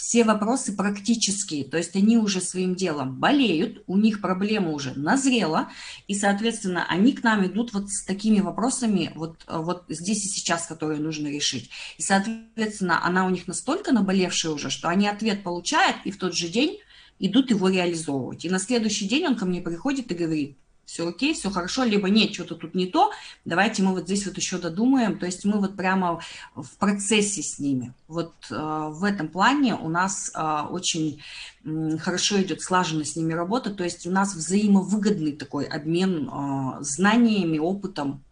все 0.00 0.24
вопросы 0.24 0.74
практические, 0.74 1.64
то 1.64 1.76
есть 1.76 1.94
они 1.94 2.16
уже 2.16 2.40
своим 2.40 2.74
делом 2.74 3.20
болеют, 3.20 3.84
у 3.86 3.98
них 3.98 4.22
проблема 4.22 4.70
уже 4.70 4.98
назрела, 4.98 5.68
и, 6.08 6.14
соответственно, 6.14 6.86
они 6.88 7.12
к 7.12 7.22
нам 7.22 7.46
идут 7.46 7.74
вот 7.74 7.90
с 7.90 8.04
такими 8.04 8.40
вопросами, 8.40 9.12
вот, 9.14 9.44
вот 9.46 9.84
здесь 9.90 10.24
и 10.24 10.28
сейчас, 10.28 10.66
которые 10.66 11.00
нужно 11.00 11.28
решить. 11.28 11.70
И, 11.98 12.02
соответственно, 12.02 13.04
она 13.04 13.26
у 13.26 13.30
них 13.30 13.46
настолько 13.46 13.92
наболевшая 13.92 14.52
уже, 14.52 14.70
что 14.70 14.88
они 14.88 15.06
ответ 15.06 15.42
получают, 15.42 15.98
и 16.04 16.10
в 16.10 16.16
тот 16.16 16.34
же 16.34 16.48
день 16.48 16.78
идут 17.18 17.50
его 17.50 17.68
реализовывать. 17.68 18.46
И 18.46 18.50
на 18.50 18.58
следующий 18.58 19.06
день 19.06 19.26
он 19.26 19.36
ко 19.36 19.44
мне 19.44 19.60
приходит 19.60 20.10
и 20.10 20.14
говорит, 20.14 20.56
все 20.90 21.06
окей, 21.08 21.34
все 21.34 21.50
хорошо, 21.50 21.84
либо 21.84 22.10
нет, 22.10 22.34
что-то 22.34 22.56
тут 22.56 22.74
не 22.74 22.86
то, 22.86 23.12
давайте 23.44 23.84
мы 23.84 23.92
вот 23.92 24.04
здесь 24.04 24.26
вот 24.26 24.36
еще 24.36 24.58
додумаем. 24.58 25.18
То 25.18 25.26
есть 25.26 25.44
мы 25.44 25.60
вот 25.60 25.76
прямо 25.76 26.20
в 26.56 26.68
процессе 26.78 27.42
с 27.42 27.60
ними. 27.60 27.94
Вот 28.08 28.34
э, 28.50 28.54
в 28.54 29.04
этом 29.04 29.28
плане 29.28 29.76
у 29.76 29.88
нас 29.88 30.32
э, 30.34 30.62
очень 30.68 31.22
э, 31.64 31.96
хорошо 31.98 32.42
идет 32.42 32.60
слаженно 32.60 33.04
с 33.04 33.14
ними 33.14 33.32
работа, 33.32 33.70
то 33.70 33.84
есть 33.84 34.04
у 34.04 34.10
нас 34.10 34.34
взаимовыгодный 34.34 35.32
такой 35.32 35.64
обмен 35.64 36.28
э, 36.28 36.82
знаниями, 36.82 37.58
опытом. 37.58 38.24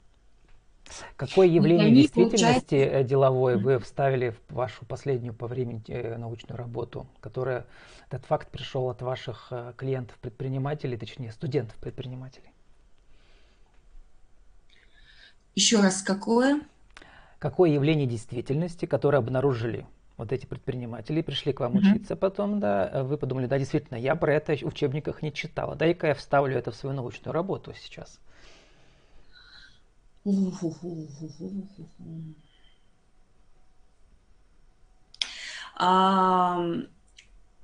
Какое 1.16 1.46
явление 1.46 1.90
действительности 1.90 2.74
получают... 2.74 3.04
Э, 3.04 3.04
деловой 3.04 3.56
вы 3.56 3.78
вставили 3.78 4.34
в 4.48 4.54
вашу 4.54 4.84
последнюю 4.84 5.34
по 5.34 5.46
времени 5.46 5.82
э, 5.88 6.16
научную 6.16 6.56
работу, 6.56 7.06
которая 7.20 7.66
этот 8.08 8.24
факт 8.26 8.48
пришел 8.48 8.88
от 8.88 9.02
ваших 9.02 9.48
э, 9.50 9.72
клиентов-предпринимателей, 9.76 10.96
точнее 10.96 11.32
студентов-предпринимателей? 11.32 12.52
Еще 15.54 15.80
раз, 15.80 16.02
какое? 16.02 16.60
Какое 17.38 17.70
явление 17.70 18.06
действительности, 18.06 18.86
которое 18.86 19.18
обнаружили 19.18 19.86
вот 20.16 20.32
эти 20.32 20.46
предприниматели, 20.46 21.22
пришли 21.22 21.52
к 21.52 21.60
вам 21.60 21.76
uh-huh. 21.76 21.92
учиться 21.92 22.16
потом, 22.16 22.58
да, 22.60 23.04
вы 23.04 23.16
подумали, 23.16 23.46
да, 23.46 23.58
действительно, 23.58 23.96
я 23.96 24.16
про 24.16 24.34
это 24.34 24.56
в 24.56 24.64
учебниках 24.64 25.22
не 25.22 25.32
читала, 25.32 25.76
дай-ка 25.76 26.08
я 26.08 26.14
вставлю 26.14 26.58
это 26.58 26.72
в 26.72 26.74
свою 26.74 26.94
научную 26.94 27.32
работу 27.32 27.72
сейчас. 27.74 28.20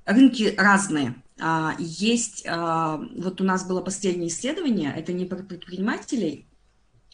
Рынки 0.05 0.53
разные. 0.57 1.15
А, 1.39 1.75
есть, 1.79 2.45
а, 2.47 2.97
вот 3.17 3.41
у 3.41 3.43
нас 3.43 3.67
было 3.67 3.81
последнее 3.81 4.29
исследование, 4.29 4.93
это 4.95 5.11
не 5.11 5.25
про 5.25 5.37
предпринимателей, 5.37 6.47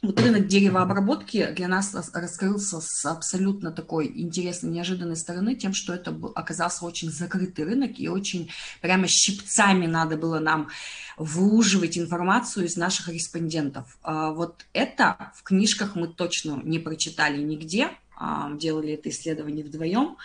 вот 0.01 0.20
рынок 0.20 0.48
деревообработки 0.48 1.51
для 1.51 1.67
нас 1.67 1.93
раскрылся 2.13 2.79
с 2.81 3.05
абсолютно 3.05 3.72
такой 3.72 4.08
интересной, 4.08 4.72
неожиданной 4.72 5.15
стороны, 5.15 5.55
тем, 5.55 5.74
что 5.74 5.93
это 5.93 6.15
оказался 6.34 6.86
очень 6.86 7.12
закрытый 7.12 7.65
рынок, 7.65 8.00
и 8.00 8.08
очень 8.08 8.50
прямо 8.81 9.05
щипцами 9.08 9.86
надо 9.86 10.17
было 10.17 10.39
нам 10.39 10.70
выуживать 11.17 12.00
информацию 12.00 12.65
из 12.65 12.77
наших 12.77 13.10
респондентов. 13.10 13.98
А, 14.01 14.31
вот 14.31 14.65
это 14.74 15.31
в 15.36 15.43
книжках 15.43 15.96
мы 15.96 16.08
точно 16.08 16.60
не 16.63 16.79
прочитали 16.79 17.41
нигде, 17.41 17.89
делали 18.53 18.93
это 18.93 19.10
исследование 19.10 19.63
вдвоем. 19.63 20.17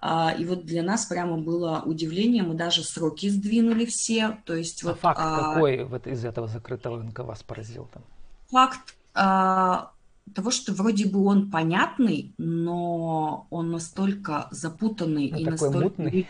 А, 0.00 0.34
и 0.38 0.44
вот 0.44 0.66
для 0.66 0.82
нас 0.82 1.06
прямо 1.06 1.38
было 1.38 1.82
удивление, 1.84 2.42
мы 2.42 2.54
даже 2.54 2.84
сроки 2.84 3.30
сдвинули 3.30 3.86
все. 3.86 4.38
То 4.44 4.54
есть 4.54 4.84
а 4.84 4.88
вот, 4.88 5.00
факт 5.00 5.20
а, 5.22 5.54
какой 5.54 5.84
вот 5.84 6.06
из 6.06 6.26
этого 6.26 6.46
закрытого 6.46 6.98
рынка 6.98 7.22
вас 7.22 7.42
поразил 7.42 7.88
там? 7.92 8.02
Факт 8.50 8.94
а, 9.14 9.93
того, 10.32 10.50
что 10.50 10.72
вроде 10.72 11.06
бы 11.06 11.24
он 11.24 11.50
понятный, 11.50 12.32
но 12.38 13.46
он 13.50 13.70
настолько 13.70 14.48
запутанный 14.50 15.30
ну, 15.30 15.38
и 15.38 15.44
настолько 15.44 15.78
мутный. 15.78 16.26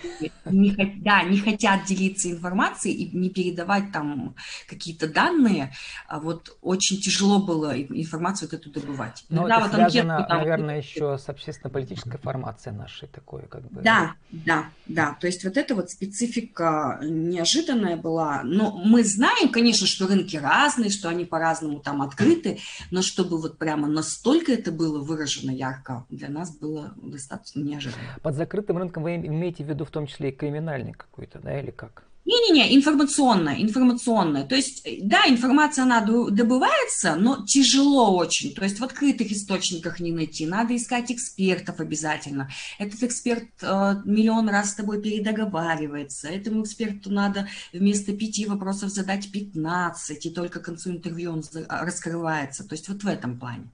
Не, 0.46 1.00
да, 1.02 1.22
не 1.22 1.38
хотят 1.38 1.84
делиться 1.84 2.30
информацией 2.30 2.94
и 2.94 3.16
не 3.16 3.30
передавать 3.30 3.92
там 3.92 4.34
какие-то 4.68 5.06
данные, 5.06 5.72
а 6.08 6.18
вот 6.18 6.56
очень 6.60 7.00
тяжело 7.00 7.38
было 7.38 7.80
информацию 7.80 8.48
вот 8.50 8.60
эту 8.60 8.70
добывать. 8.70 9.24
Да, 9.28 9.44
это 9.44 9.60
вот 9.60 9.74
связано, 9.74 10.16
анкетку, 10.16 10.28
там, 10.28 10.38
наверное, 10.38 10.78
еще 10.78 11.16
с 11.16 11.28
общественно-политической 11.28 12.18
формацией 12.18 12.74
нашей 12.74 13.08
такой, 13.08 13.42
как 13.46 13.62
бы. 13.70 13.80
Да, 13.80 14.14
да, 14.30 14.66
да. 14.86 15.16
То 15.20 15.26
есть 15.28 15.44
вот 15.44 15.56
эта 15.56 15.74
вот 15.74 15.90
специфика 15.90 16.98
неожиданная 17.02 17.96
была. 17.96 18.42
Но 18.42 18.72
мы 18.72 19.04
знаем, 19.04 19.50
конечно, 19.50 19.86
что 19.86 20.06
рынки 20.06 20.36
разные, 20.36 20.90
что 20.90 21.08
они 21.08 21.24
по-разному 21.24 21.78
там 21.78 22.02
открыты, 22.02 22.58
но 22.90 23.02
чтобы 23.02 23.40
вот 23.40 23.56
прямо 23.84 23.92
настолько 23.92 24.52
это 24.52 24.72
было 24.72 25.02
выражено 25.02 25.50
ярко, 25.50 26.06
для 26.10 26.28
нас 26.28 26.56
было 26.56 26.94
достаточно 26.96 27.60
неожиданно. 27.60 28.02
Под 28.22 28.34
закрытым 28.34 28.78
рынком 28.78 29.02
вы 29.02 29.16
имеете 29.16 29.64
в 29.64 29.68
виду 29.68 29.84
в 29.84 29.90
том 29.90 30.06
числе 30.06 30.30
и 30.30 30.32
криминальный 30.32 30.92
какой-то, 30.92 31.40
да, 31.40 31.60
или 31.60 31.70
как? 31.70 32.04
Не-не-не, 32.24 32.74
информационная, 32.74 33.60
информационная. 33.60 34.46
То 34.46 34.54
есть, 34.54 34.86
да, 35.02 35.24
информация, 35.28 35.82
она 35.82 36.00
добывается, 36.00 37.16
но 37.16 37.44
тяжело 37.44 38.16
очень. 38.16 38.54
То 38.54 38.64
есть 38.64 38.80
в 38.80 38.84
открытых 38.84 39.30
источниках 39.30 40.00
не 40.00 40.10
найти. 40.10 40.46
Надо 40.46 40.74
искать 40.74 41.12
экспертов 41.12 41.80
обязательно. 41.80 42.48
Этот 42.78 43.02
эксперт 43.02 43.50
э, 43.60 43.96
миллион 44.06 44.48
раз 44.48 44.70
с 44.70 44.74
тобой 44.74 45.02
передоговаривается. 45.02 46.28
Этому 46.28 46.62
эксперту 46.62 47.10
надо 47.10 47.46
вместо 47.74 48.14
пяти 48.14 48.46
вопросов 48.46 48.88
задать 48.88 49.30
15, 49.30 50.24
и 50.24 50.30
только 50.30 50.60
к 50.60 50.64
концу 50.64 50.92
интервью 50.92 51.32
он 51.32 51.42
раскрывается. 51.68 52.66
То 52.66 52.74
есть 52.74 52.88
вот 52.88 53.02
в 53.02 53.06
этом 53.06 53.38
плане. 53.38 53.70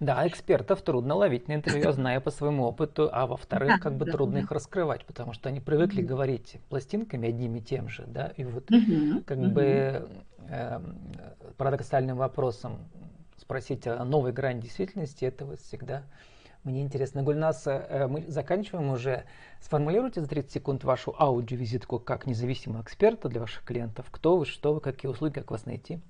Да, 0.00 0.26
экспертов 0.26 0.82
трудно 0.82 1.14
ловить 1.14 1.48
на 1.48 1.54
интервью, 1.54 1.92
зная 1.92 2.20
по 2.20 2.30
своему 2.30 2.64
опыту, 2.64 3.08
а 3.12 3.26
во-вторых, 3.26 3.80
как 3.80 3.96
бы 3.96 4.06
трудно 4.06 4.38
их 4.38 4.50
раскрывать, 4.50 5.04
потому 5.04 5.32
что 5.32 5.48
они 5.48 5.60
привыкли 5.60 6.02
говорить 6.02 6.58
пластинками 6.68 7.28
одним 7.28 7.56
и 7.56 7.60
тем 7.60 7.88
же, 7.88 8.04
да, 8.06 8.32
и 8.36 8.44
вот 8.44 8.68
как 9.26 9.38
бы 9.52 10.08
э, 10.48 10.80
парадоксальным 11.56 12.16
вопросом 12.16 12.78
спросить 13.36 13.86
о 13.86 14.04
новой 14.04 14.32
грани 14.32 14.60
действительности, 14.60 15.24
это 15.24 15.44
вот 15.44 15.60
всегда 15.60 16.02
мне 16.64 16.82
интересно. 16.82 17.22
Гульнас, 17.22 17.66
э, 17.66 18.06
мы 18.08 18.24
заканчиваем 18.28 18.90
уже. 18.90 19.24
Сформулируйте 19.60 20.20
за 20.20 20.28
30 20.28 20.50
секунд 20.50 20.84
вашу 20.84 21.14
аудиовизитку 21.18 21.98
как 21.98 22.26
независимого 22.26 22.82
эксперта 22.82 23.28
для 23.28 23.40
ваших 23.40 23.64
клиентов. 23.64 24.06
Кто 24.10 24.36
вы, 24.36 24.44
что 24.44 24.74
вы, 24.74 24.80
какие 24.80 25.10
услуги, 25.10 25.32
как 25.32 25.50
вас 25.50 25.66
найти? 25.66 26.00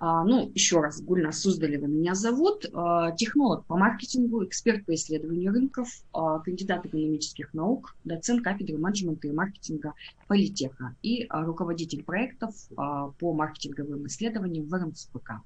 А, 0.00 0.22
ну, 0.22 0.48
еще 0.54 0.80
раз, 0.80 1.02
Гульна 1.02 1.32
Суздалева 1.32 1.86
меня 1.86 2.14
зовут, 2.14 2.66
а, 2.72 3.10
технолог 3.16 3.66
по 3.66 3.76
маркетингу, 3.76 4.44
эксперт 4.44 4.86
по 4.86 4.94
исследованию 4.94 5.52
рынков, 5.52 5.88
а, 6.12 6.38
кандидат 6.38 6.86
экономических 6.86 7.52
наук, 7.52 7.96
доцент 8.04 8.44
кафедры 8.44 8.78
менеджмента 8.78 9.26
и 9.26 9.32
маркетинга 9.32 9.94
Политеха 10.28 10.94
и 11.02 11.26
руководитель 11.28 12.04
проектов 12.04 12.54
по 12.76 13.32
маркетинговым 13.32 14.06
исследованиям 14.06 14.68
в 14.68 14.74
РМЦПК. 14.74 15.40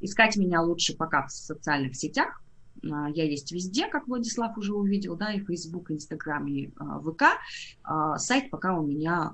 Искать 0.00 0.36
меня 0.36 0.60
лучше 0.60 0.96
пока 0.96 1.26
в 1.26 1.30
социальных 1.30 1.96
сетях, 1.96 2.42
я 2.82 3.24
есть 3.24 3.52
везде, 3.52 3.86
как 3.86 4.08
Владислав 4.08 4.58
уже 4.58 4.74
увидел, 4.74 5.16
да, 5.16 5.32
и 5.32 5.40
Facebook, 5.40 5.90
Instagram, 5.90 6.48
и 6.48 6.70
ВК. 7.04 7.22
Сайт 8.16 8.50
пока 8.50 8.76
у 8.76 8.84
меня 8.84 9.32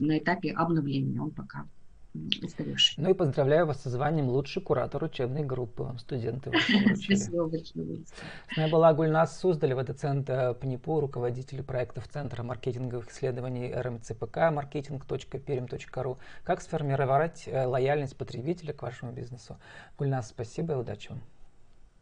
на 0.00 0.18
этапе 0.18 0.50
обновления, 0.50 1.22
он 1.22 1.30
пока 1.30 1.66
Ну 2.14 3.10
и 3.10 3.14
поздравляю 3.14 3.66
вас 3.66 3.82
со 3.82 3.88
званием 3.90 4.28
лучший 4.28 4.60
куратор 4.62 5.02
учебной 5.02 5.44
группы. 5.44 5.94
Студенты 5.98 6.50
вас 6.50 6.62
Спасибо 7.04 7.46
большое. 7.46 8.04
С 8.52 8.56
нами 8.56 8.70
была 8.70 8.92
Гульнас 8.92 9.38
Суздалева, 9.40 9.82
доцент 9.82 10.26
ПНИПУ, 10.26 11.00
руководитель 11.00 11.62
проектов 11.62 12.08
Центра 12.08 12.42
маркетинговых 12.42 13.10
исследований 13.10 13.72
РМЦПК, 13.74 14.36
marketing.perim.ru. 14.52 16.18
Как 16.44 16.60
сформировать 16.60 17.44
э, 17.46 17.64
лояльность 17.64 18.16
потребителя 18.16 18.74
к 18.74 18.82
вашему 18.82 19.12
бизнесу? 19.12 19.58
Гульнас, 19.96 20.28
спасибо 20.28 20.74
и 20.74 20.76
удачи 20.76 21.08
вам. 21.08 21.22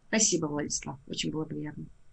Спасибо, 0.09 0.46
Владислав. 0.46 0.99
Очень 1.07 1.31
было 1.31 1.44
приятно. 1.44 1.87